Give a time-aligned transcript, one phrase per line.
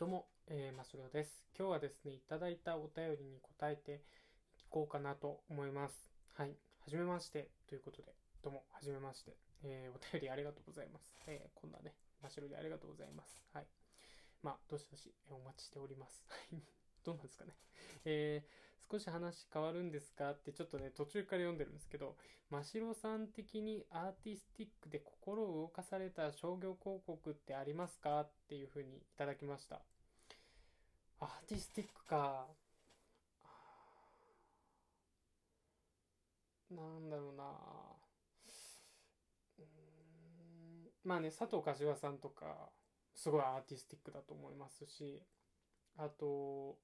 [0.00, 1.44] どうも、えー、マシロです。
[1.58, 4.00] 今日はですね、いただいたお便りに答えて
[4.56, 6.08] いこうかなと思います。
[6.32, 6.48] はい。
[6.48, 6.54] は
[6.88, 7.50] じめまして。
[7.68, 9.36] ということで、どうも、はじめまして。
[9.62, 11.12] えー、お便りありがとうございます。
[11.26, 11.92] えー、こんなね、
[12.22, 13.42] マシロでありがとうございます。
[13.52, 13.66] はい。
[14.42, 16.24] まあ、どしどしお待ちしております。
[16.30, 16.62] はい。
[17.04, 17.52] どうなんですかね。
[18.06, 18.48] えー、
[18.90, 20.30] 少し話変わるんですか？
[20.30, 22.16] ってちょっとね、途中から読んでるんですけど、
[22.50, 28.20] 真城さん的にアーティスティックで心を動かされた商業広告ってありますか？
[28.20, 29.82] っていうふうにいただきました。
[31.20, 32.46] アーティスティックか。
[36.70, 37.44] なんだろうな
[41.02, 42.70] まあね、佐藤柏さんとか、
[43.14, 45.22] すごいアーティスティックだと思いますし、
[45.96, 46.76] あと、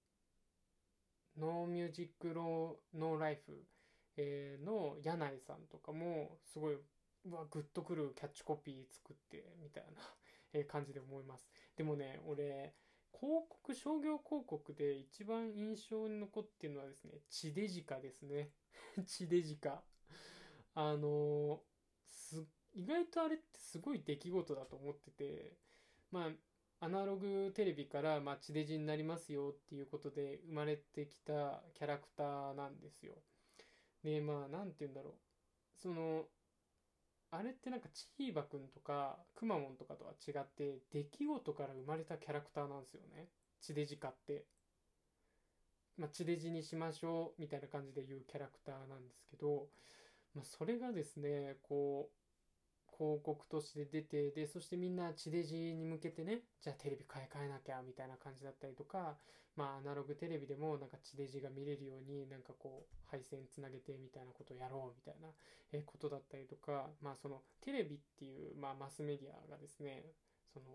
[1.87, 3.67] ュージックロー、ノーライフ、
[4.17, 6.75] え、の柳井さんとかも、すごい、
[7.31, 10.01] わ、グッとくるキャッチコピー作って、みたいな、
[10.53, 11.49] え感じで思います。
[11.77, 12.75] でもね、俺、
[13.13, 18.53] 広告、商業広告で一番印象に残ってるのはですね、地デジカですね。
[19.07, 19.83] 地デジカ。
[20.75, 21.63] あの、
[22.75, 25.57] 意外とあれってすごい出来事だと思ってて、
[26.11, 26.31] まあ、
[26.81, 33.15] アナログテレビから、ま、地デジになりますよっていうことで生まれてきたキャラクターなんですよ。
[34.05, 35.15] で、まあ、なんて言うんだろう。
[35.75, 36.27] その、
[37.31, 43.29] あれってなんかチーバくんとかくまモンとかとは違って出来事から生まれたキャラクターなんですよね
[43.61, 44.45] 地デジ化って
[45.99, 49.67] まあ地デジにしましょうみたいな感じで言うキャラクターなんですけど、
[50.35, 52.26] まあ、それがですねこう
[52.97, 59.17] 広告として出てでそしてみんな地デジに向けてねじゃあテレビ買い替えなきゃみたいな感じだったりとか
[59.57, 65.29] まあアナログテレビでもなんか地デジが見れるようになんかこう配線つなげてみたいなことをやろうみたいな
[65.85, 70.05] ことだったりとかまあそのテレビっていうまあマスメディアがですね
[70.53, 70.67] その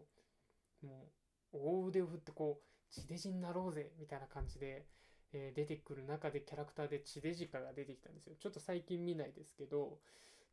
[0.84, 1.08] も
[1.54, 4.86] う大腕を振ってこう地デジになろうぜみたいな感じで
[5.34, 8.36] え出てくる中でキャラクターで地デジカが出てきたんですよ。
[8.40, 10.00] ちょっと最近見ないですけど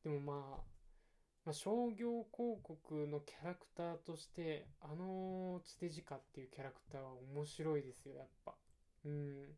[0.02, 0.77] でもまあ
[1.48, 8.52] まあ、商業広告のキャラクターとしてあの地デジカっていうキャラクターは面白いですよやっぱ。
[9.06, 9.40] うん。
[9.40, 9.48] やっ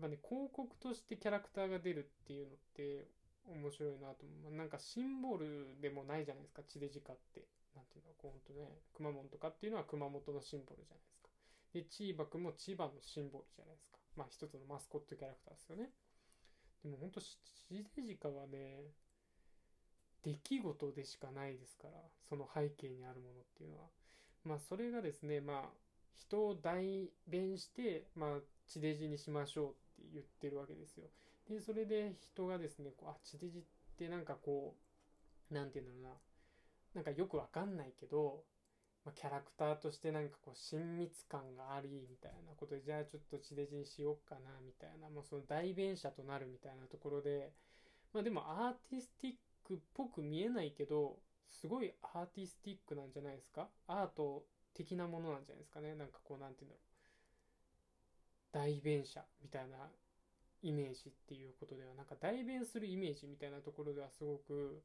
[0.00, 3.04] ぱね広告としてキャラクターが出るっていうのって
[3.44, 7.44] 面白いなと思う、なんかシンボルでもないじゃないですか地デジカって。
[7.76, 11.28] なんていうのこうほんとねくまモンとかっていうのは熊本のシンボルじゃないですか。
[11.74, 13.98] でチーバくんも千葉のシンボルじゃないですか。
[14.16, 15.92] まあ一つのマスコットキャラクターですよね。
[16.80, 17.36] でもほんと地
[17.68, 18.88] デジカはね
[20.24, 21.94] 出来事でしかないですから
[22.28, 23.84] その背景にあるものっていうのは。
[24.44, 25.62] まあそれがですねまあ
[26.14, 28.30] 人を代弁してまあ
[28.66, 31.06] 地デジにしましょうって言ってるわけですよ。
[31.48, 33.62] でそれで人がですねこうあ地デジっ
[33.96, 34.74] てなんかこ
[35.50, 36.18] う何て言うんだろうな。
[36.94, 38.44] なんかよくわかんないけど、
[39.04, 47.50] ま、キャラクターとしてなんかこう親密感がありみたいなことでじゃあちょっと地デジにしようかなみたいなもうその代弁者となるみたいなところで
[48.12, 49.34] まあでもアーティスティッ
[49.66, 51.16] クっぽく見えないけど
[51.48, 53.68] すごいアーティスティックなんじゃないですか？
[53.86, 54.44] アート
[54.74, 55.94] 的なものなんじゃないですかね？
[55.94, 56.84] なんかこう何て言うんだろう。
[58.52, 59.78] 代弁者みたいな
[60.62, 64.82] イメージっていうことではなんか代弁するイメージみたいなところではすごく、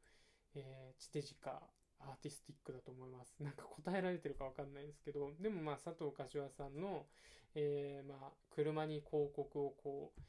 [0.56, 1.62] えー、地デジカ
[2.00, 3.36] アーティスティックだと思います。
[3.40, 7.06] なんか答えられてるか分かんないですけどでもまあ佐藤柏さんの、
[7.56, 10.22] えー、まあ車に広告をこう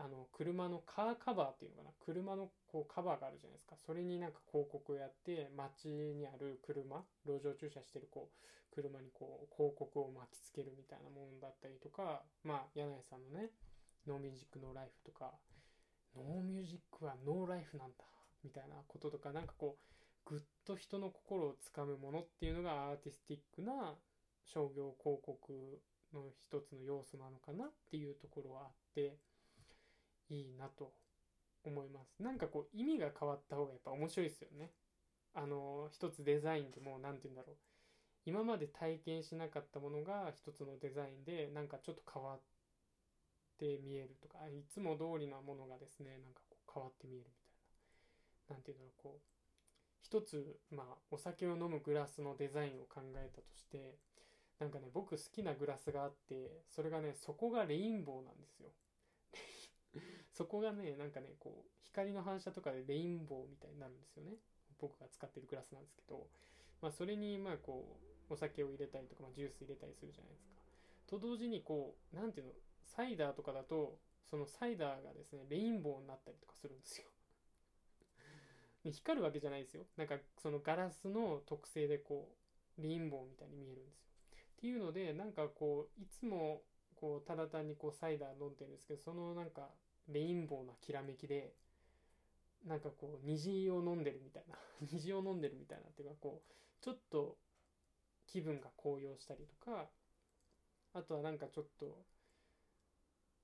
[0.00, 1.90] あの車のカーカバーっていうのかな？
[2.00, 3.76] 車のこうカバーがあるじゃないですか。
[3.76, 13.50] それになんか広告をやって街にある車路上駐車してるこう車にこう広告を巻きつけるみたいなものだったりとかまあ柳井さんのね
[14.06, 15.32] ノーミュージックノーライフとか
[16.16, 18.04] ノーミュージックはノーライフなんだ
[18.42, 23.98] みたいなこととかなんかこうぐっと人の心をつかむものっていうのがアーティスティックな
[24.46, 25.82] 商業広告
[26.14, 29.18] の一つの要素なのかなっていうところはあって
[30.30, 30.92] いいなと
[31.64, 32.22] 思います。
[32.22, 34.70] なんかこう意味が変わった方がやっぱ面白いですよね。
[35.34, 37.56] あの一つデザインでも何て言うんだろう
[38.26, 42.40] 今まで体験しなかったものが一つのデザインでなんかちょっと変わっ
[43.58, 47.32] て見えるとかいつも通りなものがですねなんかこう変わって見えるみ
[48.48, 49.20] たいな何て言うんだろうこう
[50.02, 53.94] 一つまあお酒を飲むグラスのデザインを考えたとして
[54.58, 58.70] なんかね僕好きなグラスがあってそれがね底がレインボーなんですよ
[60.40, 64.38] そこがねなんかねこう光の反射とかでレインボーみたいになるんですよね。
[64.80, 66.28] 僕が使ってるグラスなんですけど、
[66.80, 68.00] まあ、それにまあこ
[68.30, 70.56] うお酒を入れたりとか、まあ、ジュース入れたりするじゃないですか。
[71.10, 72.52] と同時にこう何ていうの
[72.96, 73.98] サイダーとかだと
[74.30, 77.06] そのサイダーがですねレインボーになったりとかするんですよ。
[78.90, 79.84] 光るわけじゃないですよ。
[79.98, 82.32] なんかそのガラスの特性でこ
[82.78, 84.08] うレインボーみたいに見えるんですよ。
[84.56, 86.62] っていうのでなんかこういつも
[86.96, 89.68] こうただ単にこうサイダー飲んでるんですけどそのなんか
[90.12, 91.54] レインボーなきらめきで
[92.66, 94.58] なんかこう虹を飲んでるみたいな
[94.92, 96.52] 虹を飲んでるみたいなっていうかこう
[96.82, 97.38] ちょっと
[98.26, 99.90] 気分が高揚したりとか
[100.92, 102.04] あとはなんかちょっと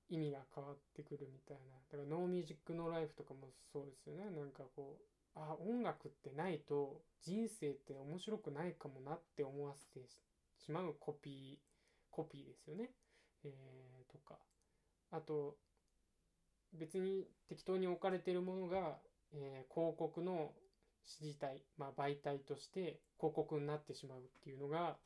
[0.09, 1.75] 意味が変わってくるみたいな。
[1.91, 4.29] だからノーミュージックノーライフとかもそうですよね。
[4.29, 5.05] なんかこう
[5.35, 10.07] あ音楽ってないと人生って面白くないかもなって思わせて
[10.57, 11.57] しまうコピー
[12.09, 12.91] コピーですよね、
[13.43, 14.39] えー、とか。
[15.11, 15.57] あと
[16.73, 18.97] 別に適当に置かれているものが、
[19.33, 20.53] えー、広告の
[21.05, 24.97] 指示体、まあ、媒体として広告になってしまうっていうのが、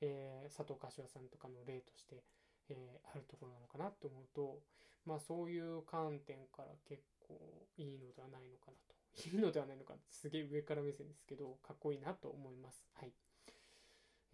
[0.00, 2.22] えー、佐藤柏さんとかの例として、
[2.68, 4.60] えー、あるところなのかなと思うと、
[5.06, 7.40] まあ、そういう観点から結構
[7.78, 8.96] いいのではないのかなと。
[9.16, 12.84] いいのではないのかすげえ上から目線ですけどかっこいいなと思います。
[13.00, 13.12] はい。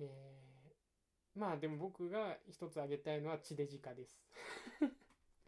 [0.00, 4.18] えー、まあでも僕が一つ挙げたいのは地デジカです。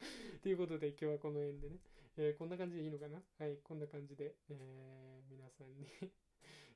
[0.42, 1.76] ということで今日はこの辺でね、
[2.16, 3.22] えー、こんな感じでいいのかな？
[3.38, 5.88] はい、こんな感じで、えー、皆さんに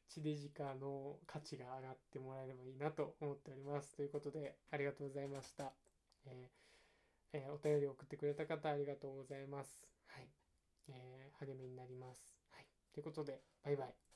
[0.09, 3.95] 地デジカの価値が上がってもらえればいいなと思っております。
[3.97, 5.73] ということで、ありがとうございました。
[6.25, 9.87] えー、えー、お便りを送ってくれた方ありがとうございます。
[10.07, 10.29] はい。
[10.89, 12.41] えー、励みになります。
[12.51, 12.67] はい。
[12.93, 14.08] ということで、バイバイ。